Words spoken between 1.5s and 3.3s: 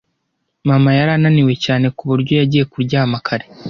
cyane ku buryo yagiye kuryama